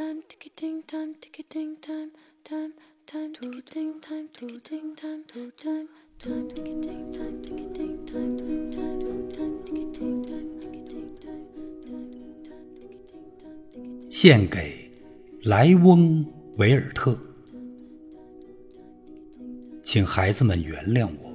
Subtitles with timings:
[0.00, 2.10] time, ticketing time, ticketing time,
[2.42, 2.72] time,
[3.04, 5.88] time, ticketing time, ticketing time, time, time,
[6.18, 11.44] ticketing time, ticketing time, time, time, ticketing time, ticketing time, ticketing time.
[12.80, 14.10] ticketing time.
[14.10, 14.90] 献给
[15.42, 16.24] 莱翁·
[16.56, 17.18] 维尔特，
[19.82, 21.30] 请孩子们原谅我，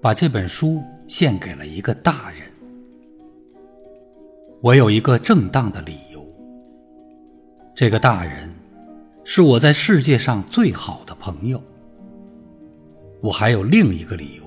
[0.00, 2.40] 把这本书献给了一个大人。
[4.62, 6.09] 我有一个正当的理由。
[7.74, 8.52] 这个大人
[9.24, 11.62] 是我在世界上最好的朋友。
[13.22, 14.44] 我还有另一个理由。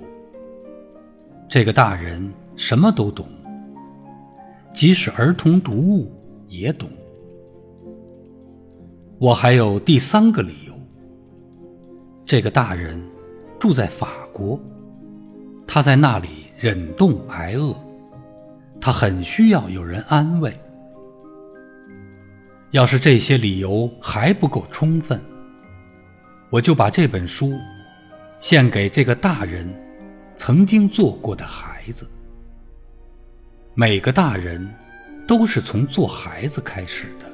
[1.47, 3.25] 这个大人什么都懂，
[4.73, 6.11] 即使儿童读物
[6.47, 6.89] 也懂。
[9.19, 10.73] 我还有第三个理由。
[12.25, 13.01] 这个大人
[13.59, 14.59] 住在法国，
[15.67, 17.75] 他在那里忍冻挨饿。
[18.81, 20.53] 他很需要有人安慰。
[22.73, 25.23] 要是这些理由还不够充分，
[26.49, 27.53] 我就把这本书
[28.39, 29.71] 献给这个大人
[30.35, 32.09] 曾经做过的孩子。
[33.75, 34.67] 每个大人
[35.27, 37.31] 都是从做孩子开始的。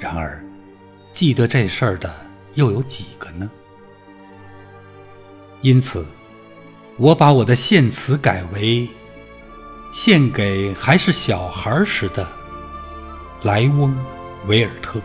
[0.00, 0.44] 然而，
[1.12, 2.12] 记得这事儿的
[2.54, 3.48] 又有几个呢？
[5.60, 6.04] 因此，
[6.96, 8.88] 我把我的献词改为。
[9.92, 12.26] 献给还是小孩时的
[13.42, 13.90] 莱翁·
[14.46, 15.00] 维尔特。